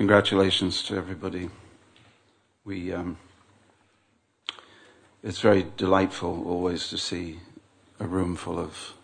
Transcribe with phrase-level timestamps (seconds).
[0.00, 1.50] Congratulations to everybody.
[2.64, 3.18] We, um,
[5.22, 7.40] it's very delightful always to see
[7.98, 8.94] a room full of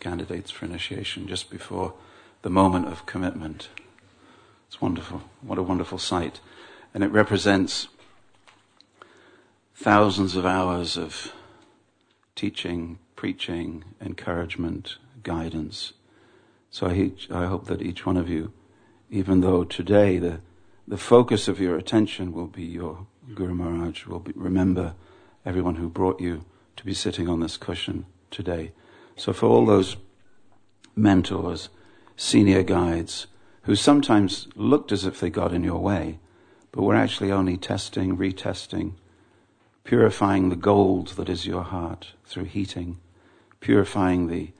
[0.00, 1.94] candidates for initiation just before
[2.42, 3.68] the moment of commitment.
[4.66, 5.22] It's wonderful.
[5.42, 6.40] What a wonderful sight.
[6.92, 7.86] And it represents
[9.76, 11.32] thousands of hours of
[12.34, 15.92] teaching, preaching, encouragement, guidance.
[16.72, 18.52] So I, I hope that each one of you,
[19.12, 20.40] even though today the,
[20.88, 24.94] the focus of your attention will be your Guru Maharaj, will be, remember
[25.44, 28.72] everyone who brought you to be sitting on this cushion today.
[29.14, 29.98] So for all those
[30.96, 31.68] mentors,
[32.16, 33.26] senior guides,
[33.64, 36.18] who sometimes looked as if they got in your way,
[36.72, 38.94] but were actually only testing, retesting,
[39.84, 42.98] purifying the gold that is your heart through heating,
[43.60, 44.52] purifying the,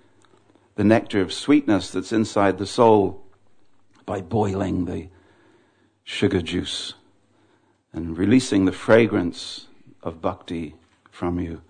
[0.75, 3.23] the nectar of sweetness that's inside the soul
[4.13, 5.09] by boiling the
[6.05, 6.93] sugar juice
[7.95, 9.69] and releasing the fragrance
[10.03, 10.75] of bhakti
[11.11, 11.63] from you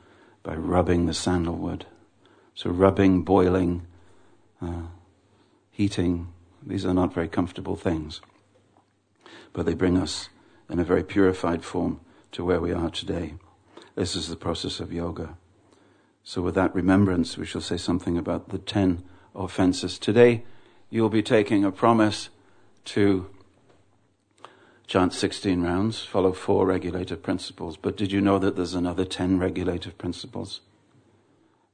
[0.42, 1.86] by rubbing the sandalwood.
[2.56, 3.86] So rubbing, boiling,
[4.60, 4.88] uh,
[5.70, 8.20] heating, these are not very comfortable things.
[9.52, 10.28] But they bring us
[10.68, 12.00] in a very purified form
[12.32, 13.34] to where we are today.
[13.94, 15.36] This is the process of yoga.
[16.24, 19.96] So with that remembrance, we shall say something about the ten offenses.
[19.96, 20.42] Today,
[20.92, 22.28] you'll be taking a promise
[22.84, 23.26] to
[24.86, 27.78] chant 16 rounds, follow four regulative principles.
[27.78, 30.60] But did you know that there's another 10 regulative principles?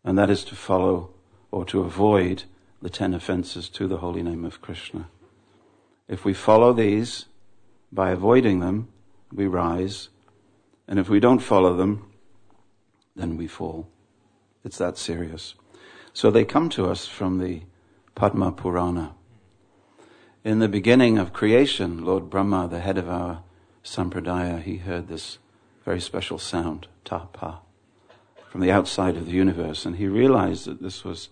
[0.04, 1.10] And that is to follow
[1.50, 2.44] or to avoid
[2.80, 5.08] the 10 offenses to the holy name of Krishna.
[6.06, 7.24] If we follow these,
[7.90, 8.86] by avoiding them,
[9.32, 10.10] we rise.
[10.86, 12.08] And if we don't follow them,
[13.16, 13.88] then we fall.
[14.64, 15.56] It's that serious.
[16.12, 17.62] So they come to us from the
[18.18, 19.14] Padma Purana.
[20.42, 23.44] In the beginning of creation, Lord Brahma, the head of our
[23.84, 25.38] sampradaya, he heard this
[25.84, 27.60] very special sound, tapa,
[28.48, 31.28] from the outside of the universe, and he realized that this was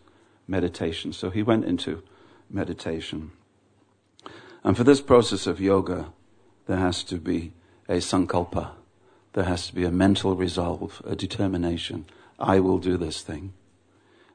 [0.47, 1.13] meditation.
[1.13, 2.05] So he went into
[2.49, 3.33] meditation.
[4.63, 6.13] And for this process of yoga,
[6.67, 7.53] there has to be
[7.89, 8.71] a sankalpa.
[9.33, 12.07] There has to be a mental resolve, a determination.
[12.39, 13.55] I will do this thing.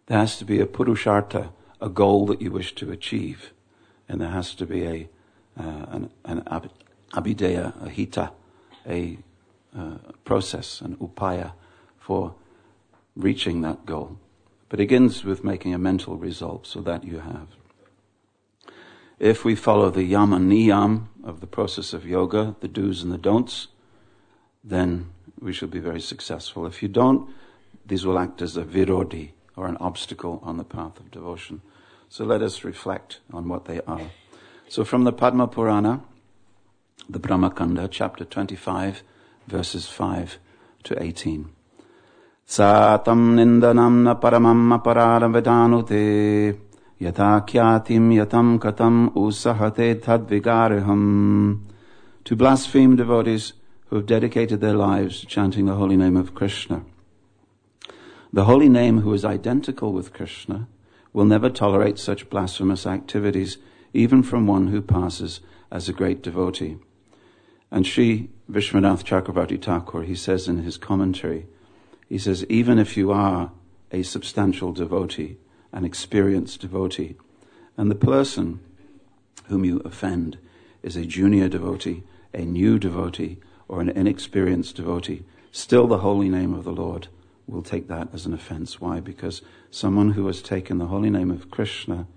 [0.07, 1.51] There has to be a purushartha,
[1.81, 3.53] a goal that you wish to achieve
[4.07, 5.09] and there has to be a
[5.59, 6.41] uh, an, an
[7.13, 8.31] abhidheya, a hita,
[8.87, 9.17] a
[9.77, 11.53] uh, process, an upaya
[11.99, 12.35] for
[13.15, 14.17] reaching that goal.
[14.69, 17.47] But it begins with making a mental resolve, so that you have.
[19.19, 23.17] If we follow the yama niyam of the process of yoga, the do's and the
[23.17, 23.67] don'ts,
[24.63, 25.09] then
[25.39, 26.65] we shall be very successful.
[26.65, 27.29] If you don't,
[27.85, 31.61] these will act as a virodhi, or an obstacle on the path of devotion.
[32.09, 34.09] So let us reflect on what they are.
[34.67, 36.01] So from the Padma Purana,
[37.07, 39.03] the Brahmakanda, chapter 25,
[39.45, 40.39] verses 5
[40.85, 41.49] to 18.
[42.47, 46.57] Satam nindanam na paramam aparadam vedanute
[46.99, 51.61] yata kyatim yatam katam usahate tadvigariham.
[52.23, 53.53] To blaspheme devotees
[53.87, 56.83] who have dedicated their lives to chanting the holy name of Krishna.
[58.33, 60.69] The holy name who is identical with Krishna
[61.11, 63.57] will never tolerate such blasphemous activities,
[63.93, 66.77] even from one who passes as a great devotee.
[67.69, 71.45] And Sri Vishwanath Chakravarti Thakur, he says in his commentary,
[72.07, 73.51] he says, even if you are
[73.91, 75.37] a substantial devotee,
[75.73, 77.17] an experienced devotee,
[77.75, 78.61] and the person
[79.47, 80.37] whom you offend
[80.83, 82.03] is a junior devotee,
[82.33, 87.09] a new devotee, or an inexperienced devotee, still the holy name of the Lord
[87.51, 88.79] will take that as an offense.
[88.79, 88.99] Why?
[88.99, 92.07] Because someone who has taken the holy name of Krishna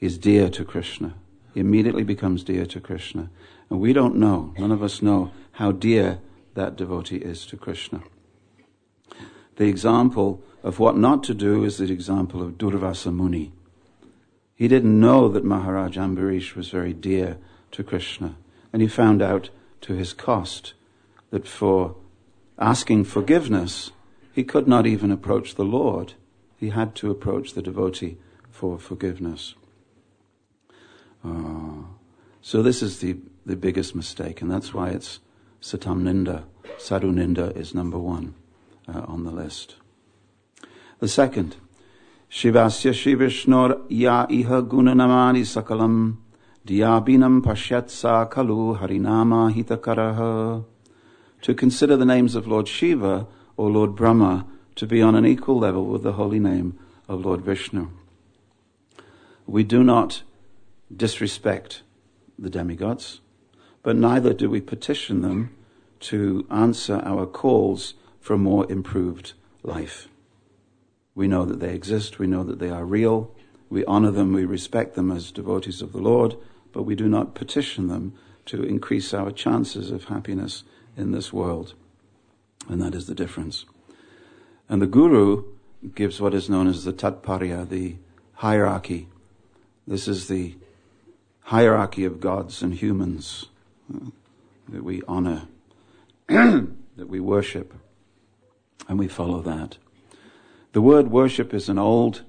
[0.00, 1.14] is dear to Krishna.
[1.52, 3.30] He immediately becomes dear to Krishna.
[3.68, 6.20] And we don't know, none of us know, how dear
[6.54, 8.02] that devotee is to Krishna.
[9.56, 13.52] The example of what not to do is the example of Durvasa Muni.
[14.54, 17.38] He didn't know that Maharaj Ambarish was very dear
[17.72, 18.36] to Krishna.
[18.72, 19.50] And he found out
[19.82, 20.74] to his cost
[21.30, 21.96] that for
[22.58, 23.90] asking forgiveness,
[24.38, 26.14] he could not even approach the Lord.
[26.56, 28.18] He had to approach the devotee
[28.48, 29.56] for forgiveness.
[31.24, 31.82] Uh,
[32.40, 35.18] so this is the, the biggest mistake, and that's why it's
[35.60, 37.56] Satam Ninda.
[37.56, 38.36] Is number one
[38.86, 39.74] uh, on the list.
[41.00, 41.56] The second,
[42.30, 46.18] Shivasya Shivishnor Ya Iha Gunanamani Sakalam
[46.64, 50.64] Diabinam Pashyatsa Kalu Harinama Hitakaraha.
[51.42, 53.26] To consider the names of Lord Shiva
[53.58, 54.46] or Lord Brahma
[54.76, 57.88] to be on an equal level with the holy name of Lord Vishnu.
[59.46, 60.22] We do not
[60.96, 61.82] disrespect
[62.38, 63.20] the demigods.
[63.82, 65.50] but neither do we petition them
[66.00, 69.32] to answer our calls for a more improved
[69.62, 70.08] life.
[71.14, 73.34] We know that they exist, we know that they are real,
[73.70, 76.36] we honor them, we respect them as devotees of the Lord,
[76.72, 78.12] but we do not petition them
[78.46, 80.64] to increase our chances of happiness
[80.96, 81.74] in this world.
[82.68, 83.64] And that is the difference.
[84.68, 85.44] And the Guru
[85.94, 87.96] gives what is known as the Tatparya, the
[88.34, 89.08] hierarchy.
[89.86, 90.56] This is the
[91.40, 93.46] hierarchy of gods and humans
[93.92, 94.10] uh,
[94.68, 95.48] that we honor,
[96.26, 97.72] that we worship,
[98.86, 99.78] and we follow that.
[100.72, 102.22] The word worship is an old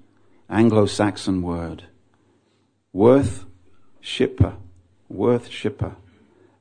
[0.50, 1.83] Anglo-Saxon word.
[2.94, 3.45] Worth
[4.00, 4.56] shipper,
[5.09, 5.95] worth shipper.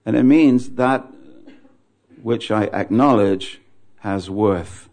[0.04, 1.06] And it means that
[2.20, 3.60] which I acknowledge
[4.00, 4.88] has worth.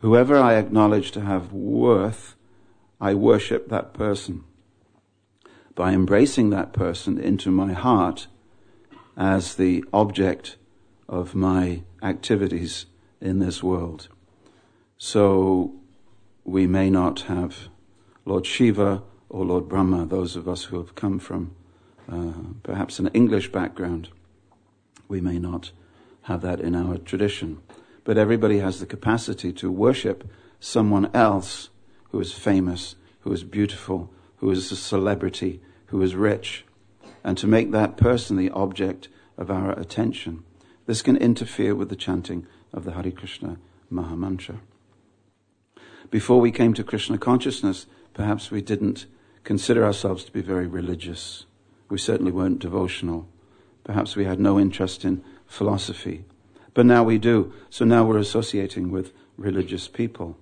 [0.00, 2.36] Whoever I acknowledge to have worth,
[3.00, 4.44] I worship that person.
[5.74, 8.26] By embracing that person into my heart
[9.16, 10.56] as the object
[11.08, 12.86] of my activities
[13.20, 14.08] in this world.
[14.96, 15.74] So
[16.44, 17.68] we may not have
[18.24, 21.54] Lord Shiva or Lord Brahma, those of us who have come from
[22.10, 22.32] uh,
[22.62, 24.08] perhaps an English background.
[25.08, 25.72] We may not
[26.28, 27.58] have that in our tradition.
[28.04, 30.30] But everybody has the capacity to worship
[30.60, 31.70] someone else
[32.10, 36.64] who is famous, who is beautiful, who is a celebrity, who is rich,
[37.24, 39.08] and to make that person the object
[39.38, 40.44] of our attention.
[40.86, 43.56] This can interfere with the chanting of the Hare Krishna
[43.90, 44.60] Mahamantra.
[46.10, 49.06] Before we came to Krishna consciousness, perhaps we didn't
[49.44, 51.46] consider ourselves to be very religious.
[51.88, 53.28] We certainly weren't devotional.
[53.88, 56.26] Perhaps we had no interest in philosophy.
[56.74, 57.54] But now we do.
[57.70, 60.36] So now we're associating with religious people.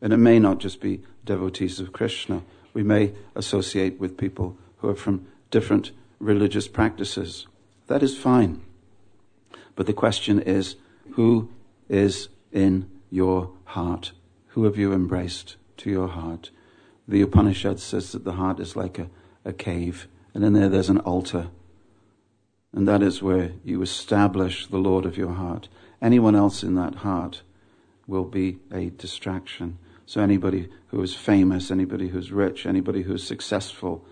[0.00, 2.40] And it may not just be devotees of Krishna.
[2.72, 5.90] We may associate with people who are from different
[6.20, 7.46] religious practices.
[7.88, 8.62] That is fine.
[9.76, 10.76] But the question is,
[11.16, 11.50] who
[11.90, 14.12] is in your heart?
[14.54, 16.50] Who have you embraced to your heart?
[17.06, 19.10] The Upanishad says that the heart is like a,
[19.44, 21.48] a cave, and in there there's an altar.
[22.72, 25.68] And that is where you establish the Lord of your heart.
[26.00, 27.42] Anyone else in that heart
[28.06, 29.78] will be a distraction.
[30.06, 34.04] So anybody who is famous, anybody who's rich, anybody who's successful,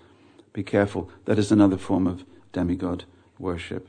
[0.53, 1.11] be careful.
[1.25, 3.05] That is another form of demigod
[3.39, 3.89] worship.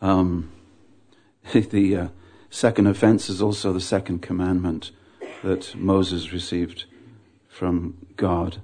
[0.00, 0.52] Um,
[1.52, 2.08] the uh,
[2.50, 4.90] second offense is also the second commandment
[5.42, 6.84] that Moses received
[7.48, 8.58] from God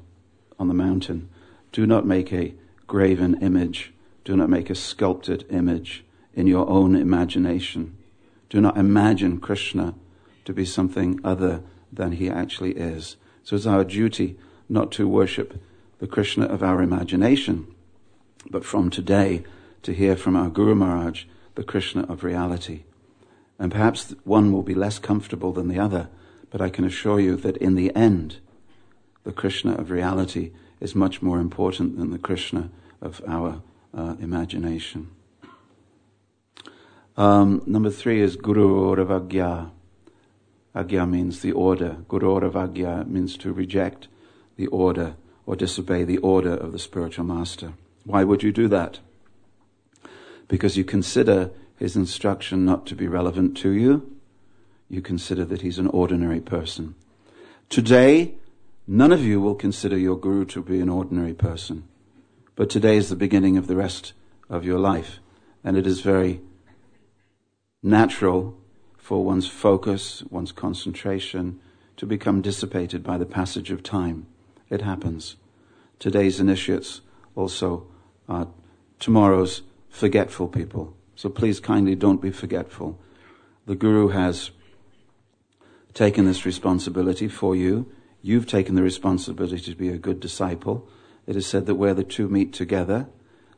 [0.59, 1.29] on the mountain.
[1.73, 2.55] Do not make a
[2.87, 3.93] graven image.
[4.25, 7.97] Do not make a sculpted image in your own imagination.
[8.49, 9.95] Do not imagine Krishna
[10.45, 11.63] to be something other
[11.93, 13.17] than he actually is.
[13.45, 14.37] So it's our duty
[14.69, 15.61] not to worship
[15.99, 17.67] the Krishna of our imagination,
[18.51, 19.45] but from today
[19.83, 21.25] to hear from our Guru Maharaj
[21.55, 22.85] the Krishna of reality.
[23.59, 26.09] And perhaps one will be less comfortable than the other,
[26.51, 28.39] but I can assure you that in the end,
[29.25, 32.71] the Krishna of reality is much more important than the Krishna
[33.03, 33.63] of our
[33.97, 35.11] uh, imagination.
[37.17, 39.71] Um, number three is Guru Oravagya.
[40.75, 41.99] Agya means the order.
[42.09, 44.09] Guru Oravagya means to reject
[44.57, 45.17] the order
[45.47, 47.73] or disobey the order of the spiritual master.
[48.05, 49.01] Why would you do that?
[50.49, 54.17] Because you consider his instruction not to be relevant to you.
[54.89, 56.95] You consider that he's an ordinary person.
[57.69, 58.35] Today,
[58.93, 61.85] None of you will consider your guru to be an ordinary person.
[62.61, 64.13] But today is the beginning of the rest
[64.51, 65.19] of your life.
[65.65, 66.43] And it is very
[67.83, 68.55] natural
[68.99, 71.59] for one's focus, one's concentration
[71.97, 74.27] to become dissipated by the passage of time.
[74.69, 75.37] It happens.
[75.99, 77.01] Today's initiates
[77.35, 77.87] also
[78.29, 78.49] are
[78.99, 80.95] tomorrow's forgetful people.
[81.17, 83.01] So please kindly don't be forgetful.
[83.65, 84.51] The Guru has
[85.95, 87.91] taken this responsibility for you
[88.23, 90.89] You've taken the responsibility to be a good disciple.
[91.31, 93.07] It is said that where the two meet together,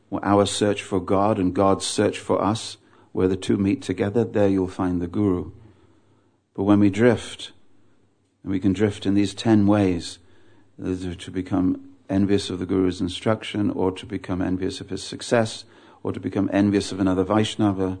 [0.09, 2.77] where our search for God and God's search for us,
[3.13, 5.49] where the two meet together, there you'll find the Guru.
[6.53, 7.51] But when we drift,
[8.43, 10.19] and we can drift in these ten ways,
[10.77, 15.65] to become envious of the Guru's instruction, or to become envious of his success,
[16.03, 17.97] or to become envious of another Vaishnava,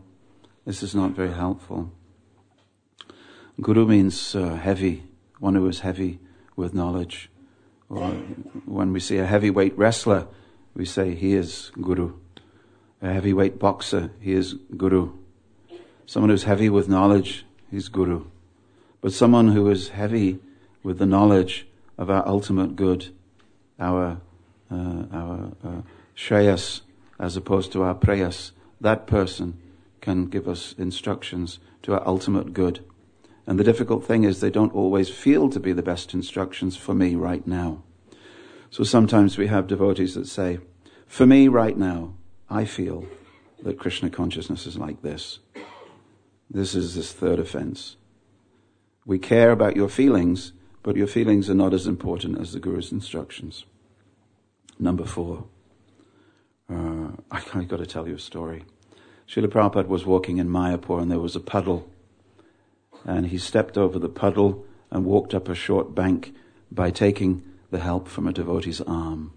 [0.65, 1.91] this is not very helpful.
[3.59, 5.05] Guru means uh, heavy,
[5.39, 6.19] one who is heavy
[6.55, 7.31] with knowledge.
[7.93, 8.09] Or
[8.65, 10.27] when we see a heavyweight wrestler,
[10.73, 12.13] we say he is Guru.
[13.03, 15.11] A heavyweight boxer, he is Guru.
[16.07, 18.25] Someone who's heavy with knowledge, he's Guru.
[19.01, 20.39] But someone who is heavy
[20.81, 23.13] with the knowledge of our ultimate good,
[23.79, 24.19] our,
[24.71, 25.81] uh, our uh,
[27.19, 28.51] as opposed to our preyas.
[28.81, 29.59] That person
[30.01, 32.83] can give us instructions to our ultimate good.
[33.45, 36.93] And the difficult thing is they don't always feel to be the best instructions for
[36.93, 37.83] me right now.
[38.69, 40.59] So sometimes we have devotees that say,
[41.05, 42.15] for me right now,
[42.49, 43.05] I feel
[43.63, 45.39] that Krishna consciousness is like this.
[46.49, 47.97] This is this third offense.
[49.05, 52.91] We care about your feelings, but your feelings are not as important as the Guru's
[52.91, 53.65] instructions.
[54.79, 55.45] Number four.
[56.69, 58.65] Uh, I, have got to tell you a story.
[59.27, 61.89] Srila Prabhupada was walking in Mayapur and there was a puddle.
[63.05, 66.33] And he stepped over the puddle and walked up a short bank
[66.71, 69.33] by taking the help from a devotee's arm.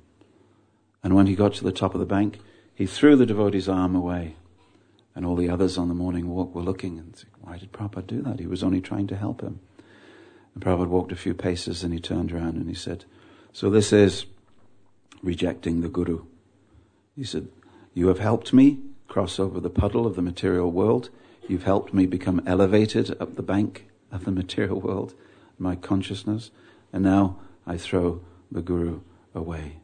[1.02, 2.38] And when he got to the top of the bank,
[2.74, 4.36] he threw the devotee's arm away.
[5.14, 8.06] And all the others on the morning walk were looking and saying, why did Prabhupada
[8.06, 8.38] do that?
[8.38, 9.60] He was only trying to help him.
[10.54, 13.04] And Prabhupada walked a few paces and he turned around and he said,
[13.52, 14.26] so this is
[15.22, 16.24] rejecting the Guru.
[17.14, 17.48] He said,
[17.94, 21.08] you have helped me cross over the puddle of the material world.
[21.48, 25.14] You've helped me become elevated up the bank of the material world,
[25.58, 26.50] my consciousness,
[26.92, 29.00] and now I throw the Guru
[29.34, 29.78] away.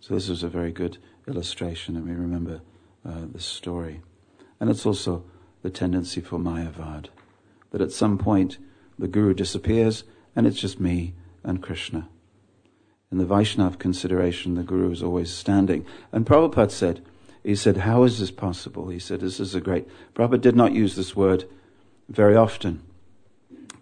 [0.00, 2.62] So this was a very good illustration, and we remember
[3.06, 4.02] uh, this story.
[4.58, 5.24] And it's also
[5.62, 7.06] the tendency for Mayavad,
[7.70, 8.58] that at some point
[8.98, 10.04] the Guru disappears
[10.36, 12.08] and it's just me and Krishna.
[13.12, 15.86] In the Vaishnav consideration, the Guru is always standing.
[16.10, 17.04] And Prabhupada said,
[17.44, 18.88] he said, how is this possible?
[18.88, 21.44] He said, this is a great, Prabhupada did not use this word
[22.08, 22.82] very often,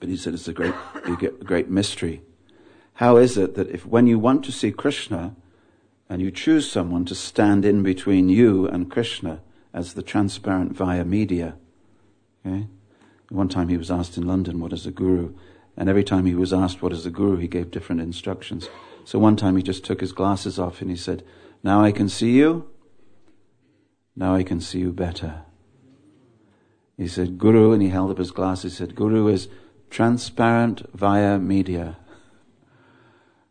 [0.01, 0.75] but he said it's a great,
[1.45, 2.23] great mystery.
[2.95, 5.37] How is it that if when you want to see Krishna
[6.09, 9.41] and you choose someone to stand in between you and Krishna
[9.73, 11.57] as the transparent via media,
[12.45, 12.67] okay?
[13.31, 15.35] One time he was asked in London, what is a guru?
[15.77, 18.69] And every time he was asked what is a guru, he gave different instructions.
[19.05, 21.25] So one time he just took his glasses off and he said,
[21.63, 22.69] now I can see you.
[24.15, 25.43] Now I can see you better.
[26.97, 28.63] He said, Guru, and he held up his glass.
[28.63, 29.49] He said, Guru is
[29.91, 31.97] transparent via media.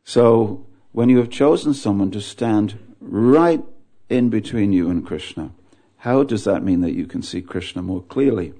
[0.03, 3.63] So, when you have chosen someone to stand right
[4.09, 5.51] in between you and Krishna,
[5.97, 8.53] how does that mean that you can see Krishna more clearly?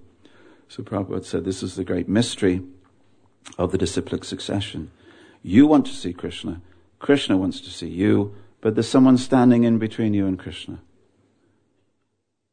[0.67, 2.61] So Prabhupada said this is the great mystery
[3.57, 4.91] of the disciplic succession.
[5.43, 6.61] You want to see Krishna,
[6.99, 10.81] Krishna wants to see you, but there's someone standing in between you and Krishna.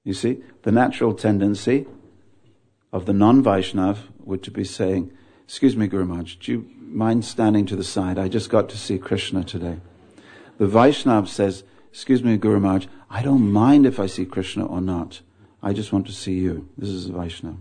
[0.08, 1.86] You see, the natural tendency
[2.94, 5.12] of the non-Vaishnav would to be saying,
[5.44, 8.18] excuse me, Guru Maharaj, do you mind standing to the side?
[8.18, 9.80] I just got to see Krishna today.
[10.56, 14.80] The Vaishnav says, excuse me, Guru Maharaj, I don't mind if I see Krishna or
[14.80, 15.20] not.
[15.62, 16.70] I just want to see you.
[16.78, 17.58] This is Vaishnav.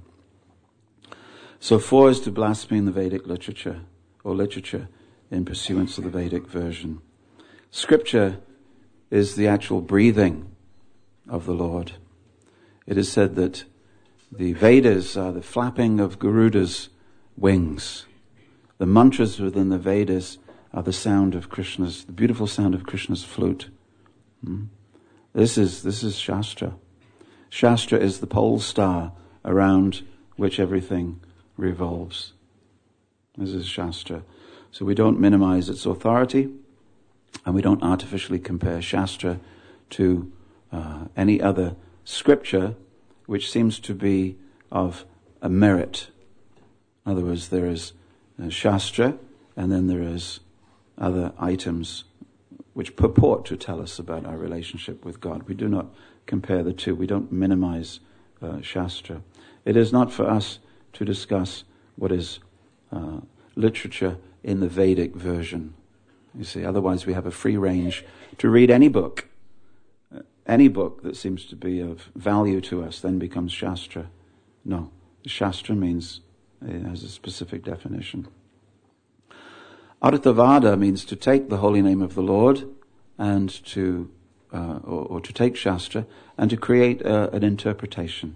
[1.59, 3.81] So four is to blaspheme the Vedic literature,
[4.23, 4.87] or literature
[5.29, 7.01] in pursuance of the Vedic version.
[7.71, 8.39] Scripture
[9.11, 10.49] is the actual breathing
[11.27, 11.91] of the Lord.
[12.87, 13.65] It is said that
[14.31, 16.89] the Vedas are the flapping of Garuda's
[17.37, 18.05] wings.
[18.77, 20.37] The mantras within the Vedas
[20.73, 23.69] are the sound of Krishna's, the beautiful sound of Krishna's flute.
[24.43, 24.65] Hmm?
[25.33, 26.75] This is, this is Shastra.
[27.49, 29.11] Shastra is the pole star
[29.45, 31.19] around which everything
[31.57, 32.33] revolves.
[33.37, 34.23] This is Shastra.
[34.71, 36.49] So we don't minimize its authority
[37.45, 39.39] and we don't artificially compare Shastra
[39.91, 40.31] to
[40.71, 41.75] uh, any other
[42.07, 42.73] scripture
[43.25, 44.37] which seems to be
[44.71, 45.03] of
[45.41, 46.07] a merit.
[47.05, 47.91] In other words, there is
[48.41, 49.17] uh, Shastra
[49.57, 50.39] and then there is
[50.97, 52.05] other items
[52.73, 55.43] which purport to tell us about our relationship with God.
[55.49, 55.87] We do not
[56.25, 56.95] compare the two.
[56.95, 57.99] We don't minimize
[58.41, 59.21] uh, Shastra.
[59.65, 60.59] It is not for us
[60.93, 61.65] to discuss
[61.97, 62.39] what is
[62.89, 63.19] uh,
[63.55, 65.73] literature in the Vedic version.
[66.33, 68.05] You see, otherwise we have a free range
[68.37, 69.27] to read any book.
[70.47, 74.09] Uh, any book that seems to be of value to us then becomes Shastra.
[74.65, 74.91] No,
[75.25, 76.21] Shastra means,
[76.65, 78.27] it has a specific definition.
[80.01, 82.67] Arthavada means to take the holy name of the Lord
[83.17, 84.09] and to,
[84.53, 86.05] uh, or, or, to take Shastra
[86.37, 88.35] and to create uh, an interpretation.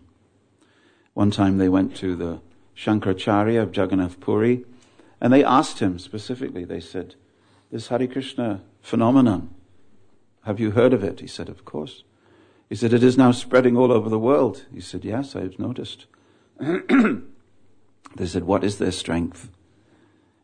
[1.13, 2.41] One time they went to the
[2.75, 4.65] Shankaracharya of Jagannath Puri
[5.19, 7.15] and they asked him specifically, they said,
[7.71, 9.53] this Hare Krishna phenomenon,
[10.43, 11.19] have you heard of it?
[11.19, 12.03] He said, of course.
[12.69, 14.65] He said, it is now spreading all over the world.
[14.73, 16.05] He said, yes, I've noticed.
[16.59, 19.49] they said, what is their strength?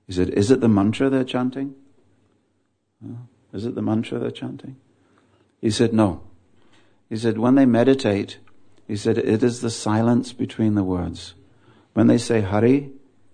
[0.06, 1.76] He said, is it the mantra they're chanting?
[3.54, 4.78] Is it the mantra they're chanting?
[5.62, 6.22] He said, no.
[7.10, 8.40] He said, when they meditate,
[8.88, 11.34] he said, it is the silence between the words.
[11.94, 12.92] When they say Hari,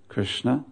[0.08, 0.66] Krishna,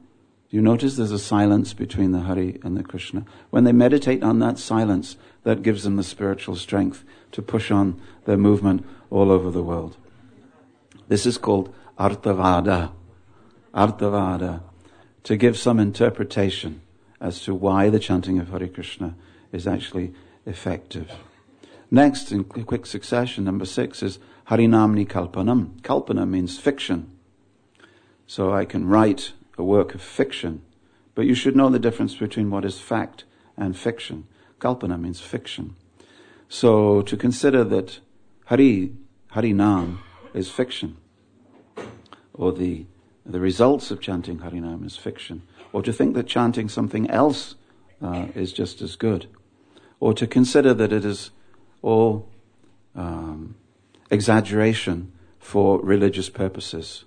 [0.52, 3.26] You notice there's a silence between the Hari and the Krishna.
[3.52, 8.00] When they meditate on that silence, that gives them the spiritual strength to push on
[8.26, 9.98] their movement all over the world.
[11.08, 12.92] This is called Arthavada.
[13.74, 14.62] Arthavada.
[15.24, 16.82] To give some interpretation
[17.20, 19.16] as to why the chanting of Hare Krishna
[19.52, 20.14] is actually
[20.46, 21.12] effective.
[21.92, 24.20] Next, in quick succession, number six is
[24.50, 25.82] Harinamni Kalpanam.
[25.82, 27.12] Kalpana means fiction.
[28.26, 30.62] So I can write a work of fiction,
[31.16, 33.26] but you should know the difference between what is fact
[33.58, 34.26] and fiction.
[34.62, 35.76] Kalpana means fiction.
[36.48, 38.00] So to consider that
[38.46, 38.94] Hari,
[39.34, 39.98] Harinam
[40.34, 40.98] is fiction,
[42.34, 42.86] or the,
[43.26, 45.42] the results of chanting Harinam is fiction,
[45.74, 47.56] or to think that chanting something else
[48.02, 49.28] uh, is just as good,
[50.00, 51.32] or to consider that it is
[51.82, 52.30] all
[52.96, 53.56] um,
[54.12, 57.06] exaggeration for religious purposes.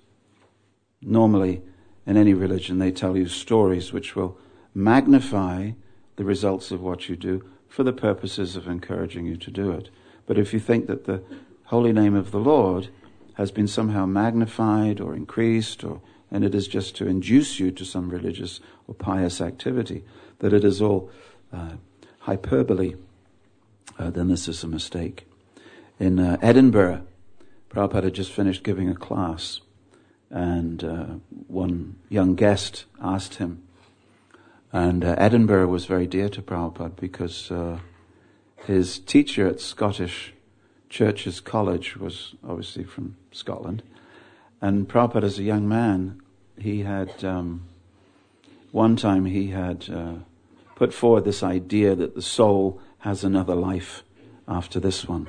[1.01, 1.61] Normally,
[2.05, 4.37] in any religion, they tell you stories which will
[4.73, 5.71] magnify
[6.15, 9.89] the results of what you do for the purposes of encouraging you to do it.
[10.25, 11.21] But if you think that the
[11.65, 12.89] holy name of the Lord
[13.35, 17.85] has been somehow magnified or increased, or, and it is just to induce you to
[17.85, 20.03] some religious or pious activity,
[20.39, 21.09] that it is all
[21.51, 21.73] uh,
[22.19, 22.95] hyperbole,
[23.99, 25.27] uh, then this is a mistake.
[25.99, 27.05] In uh, Edinburgh,
[27.69, 29.59] Prabhupada had just finished giving a class,
[30.29, 31.05] and uh,
[31.47, 33.63] one young guest asked him,
[34.75, 37.79] and uh, Edinburgh was very dear to Prabhupada because uh,
[38.67, 40.33] his teacher at Scottish
[40.89, 43.83] Churches College was obviously from Scotland.
[44.59, 46.21] And Prabhupada, as a young man,
[46.59, 47.63] he had, um,
[48.73, 50.15] one time he had uh,
[50.75, 54.03] put forward this idea that the soul has another life
[54.45, 55.27] after this one.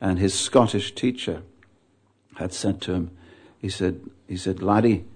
[0.00, 1.42] And his Scottish teacher
[2.36, 3.10] had said to him,
[3.58, 5.06] he said, he said, laddie,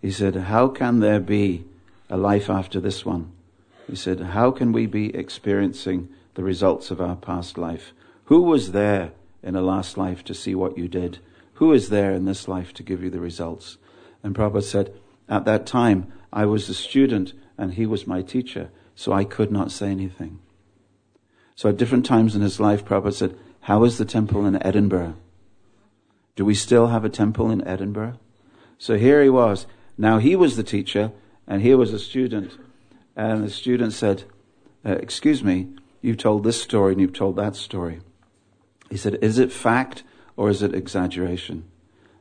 [0.00, 1.66] he said, how can there be
[2.12, 3.32] a life after this one.
[3.88, 7.94] He said, How can we be experiencing the results of our past life?
[8.26, 11.20] Who was there in a last life to see what you did?
[11.54, 13.78] Who is there in this life to give you the results?
[14.22, 14.92] And Prabhupada said,
[15.26, 19.50] At that time, I was a student and he was my teacher, so I could
[19.50, 20.38] not say anything.
[21.54, 25.16] So at different times in his life, Prabhupada said, How is the temple in Edinburgh?
[26.36, 28.18] Do we still have a temple in Edinburgh?
[28.76, 29.64] So here he was.
[29.96, 31.12] Now he was the teacher,
[31.46, 32.56] and here was a student,
[33.16, 34.24] and the student said,
[34.84, 35.68] uh, Excuse me,
[36.00, 38.00] you've told this story and you've told that story.
[38.90, 40.02] He said, Is it fact
[40.36, 41.64] or is it exaggeration?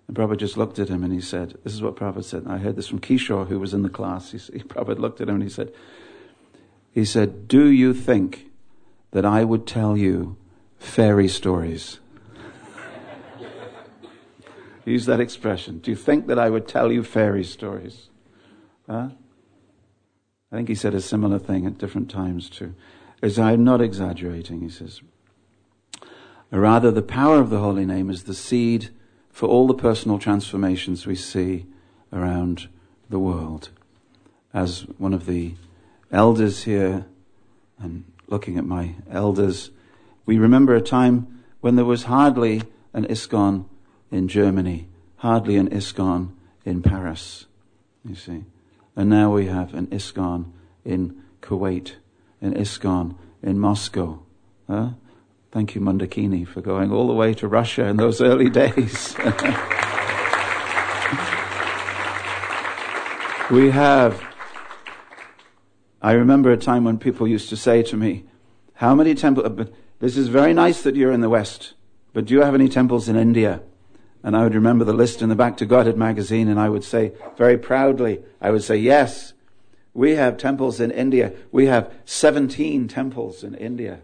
[0.08, 2.46] And Prabhupada just looked at him and he said, This is what Prabhupada said.
[2.48, 4.32] I heard this from Kishore, who was in the class.
[4.32, 5.72] He, he, Prabhupada looked at him and he said,
[6.92, 8.52] he said, Do you think
[9.12, 10.38] that I would tell you
[10.78, 12.00] fairy stories?
[14.86, 15.80] Use that expression.
[15.80, 18.10] Do you think that I would tell you fairy stories?
[18.92, 19.08] Huh?
[20.52, 22.76] I think he said a similar thing at different times too.
[23.22, 25.00] As I'm not exaggerating, he says.
[26.52, 28.90] Rather, the power of the holy name is the seed
[29.30, 31.68] for all the personal transformations we see
[32.12, 32.68] around
[33.10, 33.70] the world.
[34.54, 35.54] As one of the
[36.12, 37.06] elders here,
[37.80, 39.72] and looking at my elders,
[40.26, 43.70] we remember a time when there was hardly an ISKCON
[44.12, 46.34] in Germany, hardly an ISKCON
[46.66, 47.46] in Paris,
[48.04, 48.44] you see.
[48.96, 50.52] And now we have an ISKCON
[50.84, 51.94] in Kuwait,
[52.42, 54.22] an ISKCON in Moscow.
[54.68, 54.92] Huh?
[55.52, 59.16] Thank you, Mandakini, for going all the way to Russia in those early days.
[63.52, 64.22] we have,
[66.02, 68.26] I remember a time when people used to say to me,
[68.76, 69.68] How many temples?
[70.00, 71.74] This is very nice that you're in the West,
[72.14, 73.62] but do you have any temples in India?
[74.24, 76.84] And I would remember the list in the Back to Godhead magazine, and I would
[76.84, 79.34] say very proudly, I would say, yes,
[79.94, 81.34] we have temples in India.
[81.52, 84.02] We have 17 temples in India.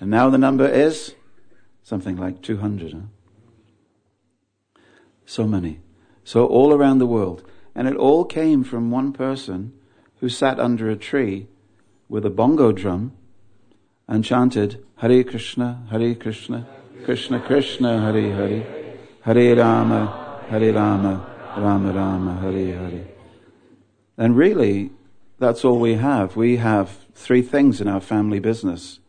[0.00, 1.14] And now the number is
[1.82, 2.92] something like 200.
[2.92, 2.98] Huh?
[5.24, 5.80] So many.
[6.24, 7.48] So all around the world.
[7.74, 9.72] And it all came from one person
[10.20, 11.46] who sat under a tree
[12.08, 13.12] with a bongo drum
[14.08, 16.66] and chanted Hare Krishna, Hare Krishna,
[17.04, 18.79] Krishna Krishna, Hare Hare.
[19.22, 23.04] Hare Rama, Hare Rama, Rama Rama, Hare Hare.
[24.16, 24.90] And really,
[25.38, 26.36] that's all we have.
[26.36, 29.00] We have three things in our family business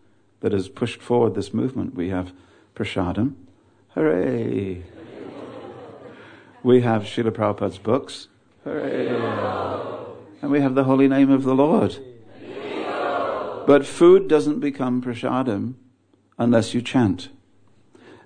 [0.42, 1.96] that has pushed forward this movement.
[1.96, 2.34] We have
[2.76, 3.36] prasadam,
[3.90, 4.84] hooray.
[6.64, 8.28] We have Srila Prabhupada's books,
[8.64, 9.10] hooray.
[10.42, 11.98] And we have the holy name of the Lord.
[13.68, 15.76] But food doesn't become prasadam
[16.38, 17.30] unless you chant.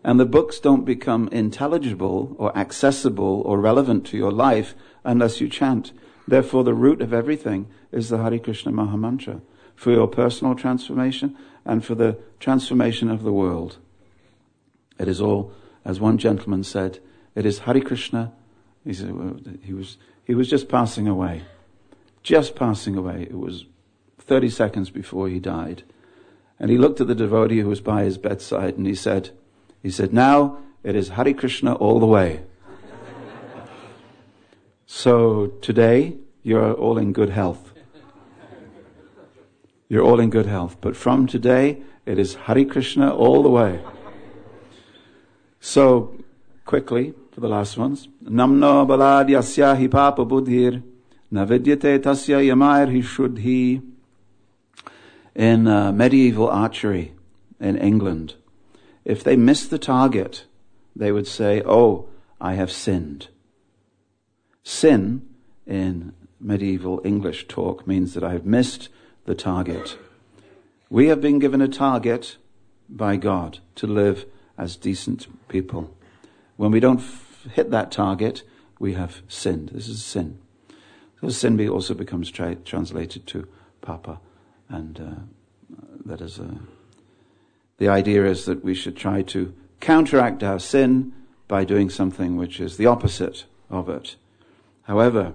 [0.05, 5.49] And the books don't become intelligible or accessible or relevant to your life unless you
[5.49, 5.93] chant.
[6.27, 9.41] Therefore, the root of everything is the Hare Krishna Mahamantra
[9.75, 13.79] for your personal transformation and for the transformation of the world.
[14.99, 15.51] It is all,
[15.83, 16.99] as one gentleman said,
[17.33, 18.31] it is Hare Krishna.
[18.83, 21.41] He, said, he, was, he was just passing away.
[22.21, 23.23] Just passing away.
[23.23, 23.65] It was
[24.19, 25.81] 30 seconds before he died.
[26.59, 29.31] And he looked at the devotee who was by his bedside and he said,
[29.85, 32.41] he said, now it is Hare Krishna all the way.
[34.87, 37.71] so today you're all in good health.
[39.87, 40.77] You're all in good health.
[40.81, 43.79] But from today, it is Hare Krishna all the way.
[45.59, 46.15] So,
[46.65, 48.07] quickly, for the last ones.
[48.23, 50.81] Namno balad yasya hi papa buddhir,
[51.31, 53.83] navidyate tasya yamair hi.
[55.35, 57.13] In uh, medieval archery
[57.59, 58.33] in England,
[59.05, 60.45] if they missed the target,
[60.95, 62.09] they would say, Oh,
[62.41, 63.29] I have sinned.
[64.63, 65.27] Sin
[65.65, 68.89] in medieval English talk means that I have missed
[69.25, 69.97] the target.
[70.89, 72.37] We have been given a target
[72.89, 74.25] by God to live
[74.57, 75.95] as decent people.
[76.57, 78.43] When we don't f- hit that target,
[78.79, 79.69] we have sinned.
[79.69, 80.39] This is sin.
[81.21, 83.47] So sin be also becomes tra- translated to
[83.81, 84.19] papa,
[84.69, 86.59] and uh, that is a.
[87.77, 91.13] The idea is that we should try to counteract our sin
[91.47, 94.15] by doing something which is the opposite of it.
[94.83, 95.33] However,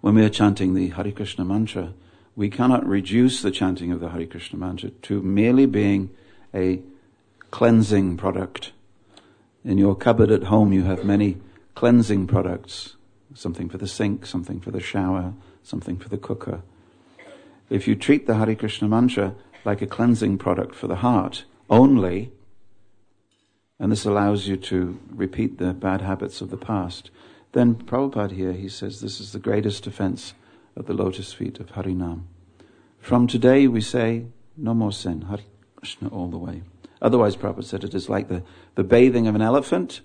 [0.00, 1.94] when we are chanting the Hare Krishna mantra,
[2.36, 6.10] we cannot reduce the chanting of the Hare Krishna mantra to merely being
[6.54, 6.80] a
[7.50, 8.72] cleansing product.
[9.64, 11.38] In your cupboard at home, you have many
[11.74, 12.94] cleansing products
[13.34, 16.62] something for the sink, something for the shower, something for the cooker.
[17.70, 19.34] If you treat the Hare Krishna mantra
[19.68, 22.32] like a cleansing product for the heart only,
[23.78, 27.10] and this allows you to repeat the bad habits of the past,
[27.52, 30.32] then Prabhupada here, he says this is the greatest offense
[30.74, 32.22] at the lotus feet of Harinam.
[32.98, 34.24] From today we say,
[34.56, 35.40] no more sin, Hare
[35.76, 36.62] Krishna all the way.
[37.02, 38.42] Otherwise, Prabhupada said it is like the,
[38.74, 40.00] the bathing of an elephant,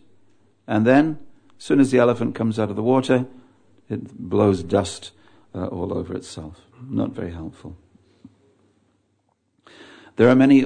[0.67, 1.19] and then,
[1.57, 3.27] as soon as the elephant comes out of the water,
[3.89, 5.13] it blows dust
[5.55, 6.59] uh, all over itself.
[6.81, 7.77] Not very helpful.
[10.15, 10.65] There are many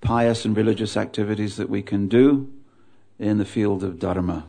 [0.00, 2.48] pious and religious activities that we can do
[3.18, 4.46] in the field of dharma.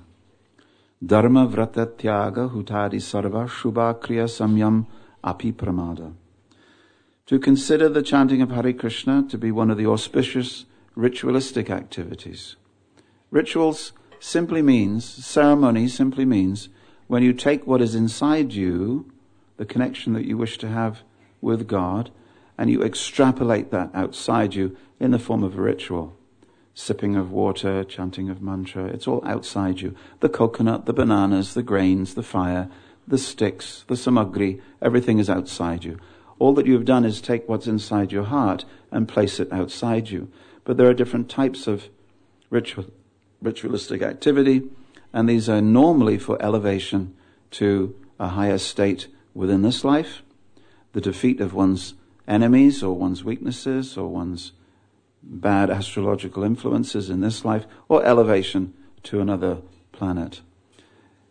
[1.04, 4.86] Dharma vrata tyaga hutadi sarva shubha kriya samyam
[5.23, 6.13] api pramada.
[7.26, 12.56] To consider the chanting of Hare Krishna to be one of the auspicious ritualistic activities.
[13.32, 16.69] Rituals simply means, ceremony simply means,
[17.08, 19.12] when you take what is inside you,
[19.58, 21.02] the connection that you wish to have
[21.41, 22.12] with God,
[22.57, 26.15] and you extrapolate that outside you in the form of a ritual
[26.73, 28.85] sipping of water, chanting of mantra.
[28.85, 29.95] It's all outside you.
[30.21, 32.69] The coconut, the bananas, the grains, the fire,
[33.07, 35.99] the sticks, the samagri, everything is outside you.
[36.39, 40.09] All that you have done is take what's inside your heart and place it outside
[40.09, 40.31] you.
[40.63, 41.89] But there are different types of
[42.49, 42.85] ritual,
[43.41, 44.63] ritualistic activity,
[45.11, 47.13] and these are normally for elevation
[47.51, 50.23] to a higher state within this life,
[50.93, 51.93] the defeat of one's
[52.27, 54.53] enemies or one's weaknesses or one's
[55.23, 60.41] bad astrological influences in this life, or elevation to another planet.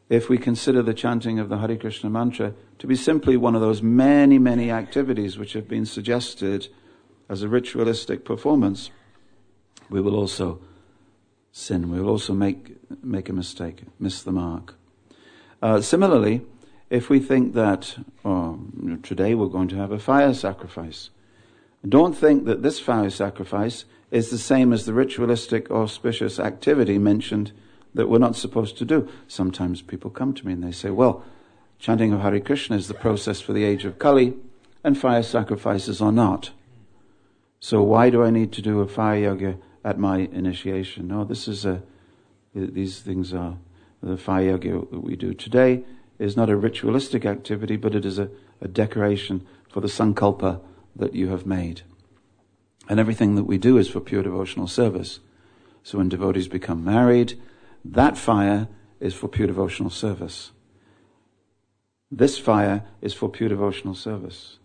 [0.09, 3.61] If we consider the chanting of the Hare Krishna mantra to be simply one of
[3.61, 6.69] those many, many activities which have been suggested
[7.29, 8.91] as a ritualistic performance,
[9.89, 10.61] we will also
[11.51, 11.91] sin.
[11.91, 14.75] We will also make, make a mistake, miss the mark.
[15.63, 16.43] Uh, similarly,
[16.93, 18.61] if we think that oh,
[19.03, 21.09] today we're going to have a fire sacrifice,
[21.89, 27.51] don't think that this fire sacrifice is the same as the ritualistic auspicious activity mentioned
[27.95, 29.09] that we're not supposed to do.
[29.27, 31.25] Sometimes people come to me and they say, well,
[31.79, 34.35] chanting of Hare Krishna is the process for the age of Kali,
[34.85, 36.51] and fire sacrifices are not.
[37.59, 41.09] So why do I need to do a fire yagya at my initiation?
[41.09, 41.83] No, this is a,
[42.55, 43.57] these things are,
[44.03, 45.85] the fire yagya that we do today
[46.23, 48.31] is not a ritualistic activity, but it is a,
[48.61, 50.61] a decoration for the sankalpa
[50.95, 51.83] that you have made.
[52.89, 55.21] And everything that we do is for pure devotional service.
[55.83, 57.41] So when devotees become married,
[57.85, 58.69] that fire
[59.01, 60.53] is for pure devotional service.
[62.11, 64.59] This fire is for pure devotional service.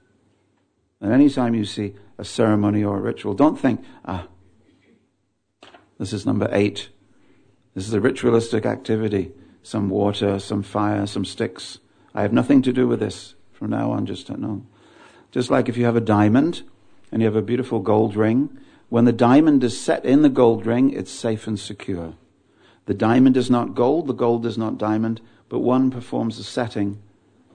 [1.01, 4.27] And anytime you see a ceremony or a ritual, don't think, ah,
[5.97, 6.89] this is number eight.
[7.73, 9.31] This is a ritualistic activity.
[9.67, 11.79] Some water, some fire, some sticks.
[12.15, 13.35] I have nothing to do with this.
[13.51, 14.65] From now on, just don't.
[15.29, 16.63] Just like if you have a diamond
[17.11, 20.65] and you have a beautiful gold ring, when the diamond is set in the gold
[20.65, 22.13] ring, it's safe and secure.
[22.85, 27.01] The diamond is not gold, the gold is not diamond, but one performs a setting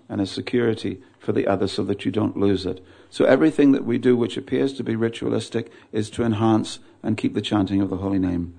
[0.06, 2.84] and a security for the other so that you don't lose it.
[3.08, 7.32] So everything that we do which appears to be ritualistic is to enhance and keep
[7.32, 8.52] the chanting of the holy name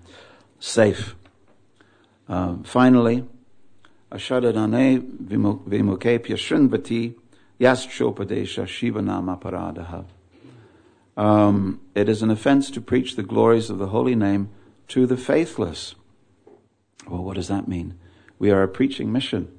[0.60, 1.13] safe.
[2.28, 3.28] Um, finally,
[11.17, 14.49] Um, it is an offense to preach the glories of the holy name
[14.89, 15.95] to the faithless.
[17.08, 17.97] Well, what does that mean?
[18.38, 19.52] We are a preaching mission.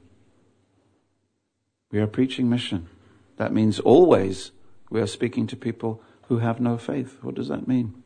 [1.90, 2.88] We are a preaching mission.
[3.36, 4.52] That means always
[4.88, 7.18] we are speaking to people who have no faith.
[7.22, 8.02] What does that mean?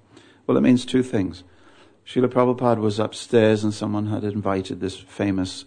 [0.46, 1.44] Well, it means two things.
[2.06, 5.66] Srila Prabhupada was upstairs and someone had invited this famous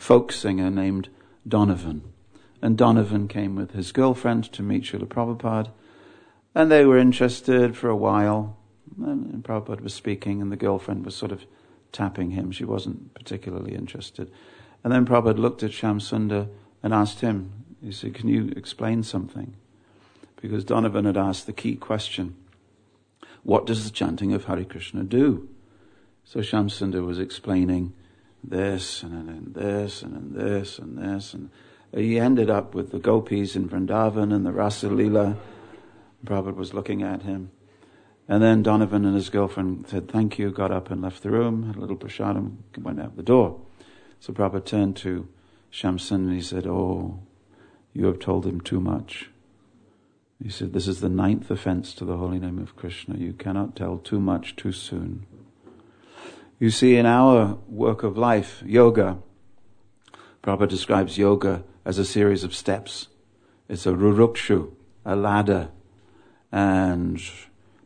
[0.00, 1.10] folk singer named
[1.46, 2.02] Donovan.
[2.62, 5.70] And Donovan came with his girlfriend to meet Srila Prabhupada.
[6.54, 8.56] And they were interested for a while.
[8.98, 11.44] And Prabhupada was speaking and the girlfriend was sort of
[11.92, 12.50] tapping him.
[12.50, 14.32] She wasn't particularly interested.
[14.82, 16.48] And then Prabhupada looked at Shyamsundar
[16.82, 19.54] and asked him, he said, can you explain something?
[20.40, 22.36] Because Donovan had asked the key question,
[23.42, 25.48] what does the chanting of Hare Krishna do?
[26.24, 27.92] So Shyamsundar was explaining
[28.42, 31.50] this and then this and then this and this and
[31.92, 35.36] he ended up with the gopis in Vrindavan and the Rasa Leela.
[36.24, 37.50] Prabhupada was looking at him.
[38.28, 41.66] And then Donovan and his girlfriend said, thank you, got up and left the room,
[41.66, 43.60] had a little prasadam, went out the door.
[44.20, 45.26] So Prabhupada turned to
[45.72, 47.20] Shamsun and he said, oh,
[47.92, 49.30] you have told him too much.
[50.40, 53.18] He said, this is the ninth offense to the holy name of Krishna.
[53.18, 55.26] You cannot tell too much too soon.
[56.60, 59.16] You see, in our work of life, yoga,
[60.42, 63.08] Prabhupada describes yoga as a series of steps.
[63.66, 64.70] It's a rurukshu,
[65.06, 65.70] a ladder.
[66.52, 67.18] And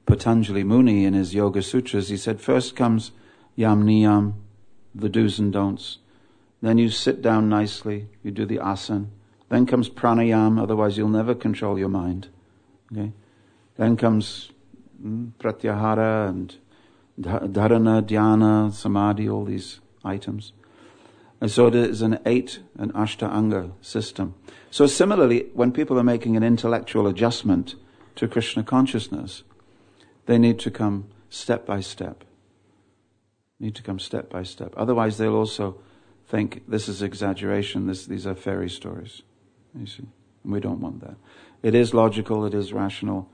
[0.06, 3.12] Patanjali Muni in his Yoga Sutras, he said, first comes
[3.54, 4.34] yam niyam,
[4.92, 5.98] the do's and don'ts.
[6.60, 9.06] Then you sit down nicely, you do the asana.
[9.50, 12.26] Then comes pranayam, otherwise you'll never control your mind.
[12.90, 13.12] Okay?
[13.76, 14.50] Then comes
[15.00, 16.56] mm, pratyahara and
[17.20, 20.52] dharana, dhyana, samadhi, all these items.
[21.40, 24.34] And so it is an eight, an ashtanga system.
[24.70, 27.74] So similarly, when people are making an intellectual adjustment
[28.16, 29.42] to Krishna consciousness,
[30.26, 32.24] they need to come step by step.
[33.60, 34.72] Need to come step by step.
[34.76, 35.78] Otherwise, they'll also
[36.26, 37.86] think this is exaggeration.
[37.86, 39.22] This, these are fairy stories.
[39.78, 40.06] You see,
[40.42, 41.16] and we don't want that.
[41.62, 42.44] It is logical.
[42.46, 43.30] It is rational,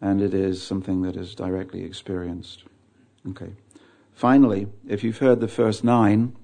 [0.00, 2.64] and it is something that is directly experienced.
[3.28, 3.52] Okay.
[4.14, 6.34] Finally, if you've heard the first nine,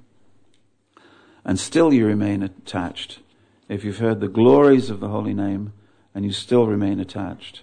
[1.44, 3.20] and still you remain attached,
[3.68, 5.72] if you've heard the glories of the holy name,
[6.14, 7.62] and you still remain attached,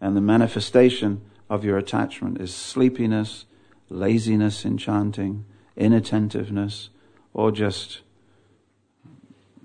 [0.00, 3.46] and the manifestation of your attachment is sleepiness,
[3.88, 5.44] laziness in chanting,
[5.76, 6.90] inattentiveness,
[7.32, 8.00] or just,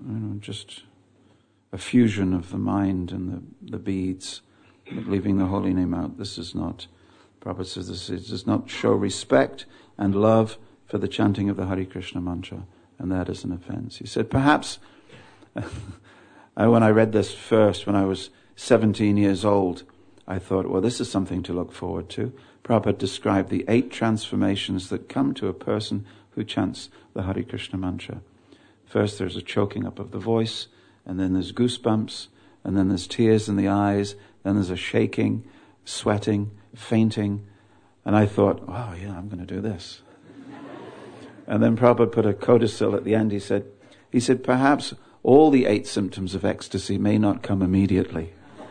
[0.06, 0.84] you know, just
[1.72, 4.40] a fusion of the mind and the, the beads,
[4.90, 6.18] leaving the holy name out.
[6.18, 6.86] This is not,
[7.44, 9.66] Prabhupada says this does not show respect
[9.98, 12.64] and love for the chanting of the Hare Krishna mantra,
[12.98, 13.98] and that is an offense.
[13.98, 14.78] He said, perhaps,
[16.54, 19.82] when I read this first, when I was 17 years old,
[20.26, 22.32] I thought, well, this is something to look forward to.
[22.62, 27.78] Prabhupada described the eight transformations that come to a person who chants the Hare Krishna
[27.78, 28.22] mantra.
[28.86, 30.68] First, there's a choking up of the voice,
[31.04, 32.28] and then there's goosebumps,
[32.62, 35.44] and then there's tears in the eyes, then there's a shaking,
[35.84, 37.46] sweating, fainting.
[38.04, 40.02] And I thought, oh, yeah, I'm going to do this.
[41.46, 43.32] and then Prabhupada put a codicil at the end.
[43.32, 43.66] He said,
[44.10, 48.32] he said, perhaps all the eight symptoms of ecstasy may not come immediately.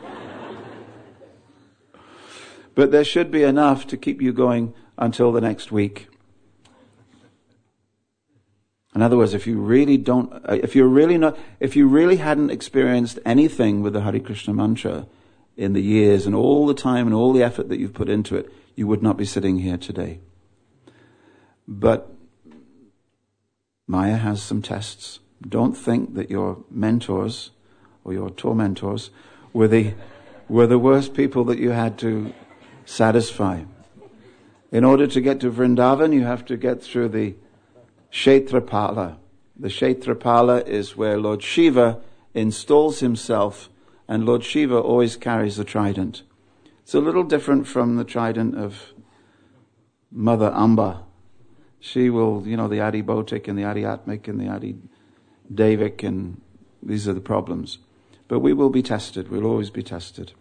[2.75, 6.07] but there should be enough to keep you going until the next week.
[8.95, 12.51] In other words, if you really don't, if you're really not, if you really hadn't
[12.51, 15.07] experienced anything with the Hare Krishna mantra
[15.55, 18.35] in the years and all the time and all the effort that you've put into
[18.35, 20.19] it, you would not be sitting here today.
[21.67, 22.09] But
[23.87, 25.19] Maya has some tests.
[25.47, 27.51] Don't think that your mentors
[28.03, 29.11] or your tormentors
[29.51, 29.93] were the,
[30.49, 32.33] were the worst people that you had to
[32.85, 33.63] satisfy.
[34.71, 37.35] In order to get to Vrindavan, you have to get through the
[38.11, 39.17] Kshetrapala.
[39.55, 42.01] The Kshetrapala is where Lord Shiva
[42.33, 43.69] installs himself,
[44.07, 46.23] and Lord Shiva always carries the trident.
[46.81, 48.93] It's a little different from the trident of
[50.11, 51.03] Mother Amba.
[51.79, 54.75] She will, you know, the Adhibhautik and the Adhyatmik and the Adi
[55.53, 56.41] Devik, and
[56.81, 57.79] these are the problems.
[58.27, 59.29] But we will be tested.
[59.29, 60.33] We'll always be tested.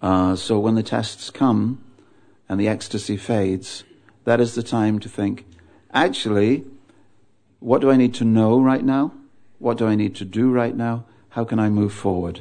[0.00, 1.82] Uh, so when the tests come
[2.48, 3.84] and the ecstasy fades,
[4.24, 5.46] that is the time to think,
[5.92, 6.64] actually,
[7.60, 9.12] what do I need to know right now?
[9.58, 11.06] What do I need to do right now?
[11.36, 12.40] How can I move forward?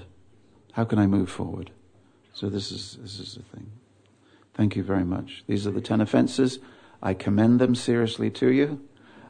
[0.71, 1.71] How can I move forward?
[2.31, 3.69] So this is this is the thing.
[4.53, 5.43] Thank you very much.
[5.47, 6.60] These are the ten offenses.
[7.03, 8.79] I commend them seriously to you.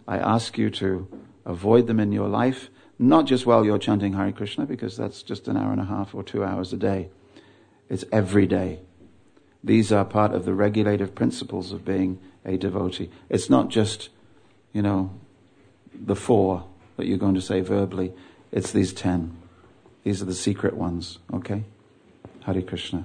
[0.07, 1.07] I ask you to
[1.45, 5.47] avoid them in your life, not just while you're chanting Hare Krishna, because that's just
[5.47, 7.09] an hour and a half or two hours a day.
[7.89, 8.81] It's every day.
[9.63, 13.09] These are part of the regulative principles of being a devotee.
[13.29, 14.09] It's not just,
[14.73, 15.09] you know,
[15.91, 18.13] the four that you're going to say verbally.
[18.51, 19.37] It's these ten.
[20.05, 21.63] These are the secret ones, okay?
[22.43, 23.03] Hare Krishna.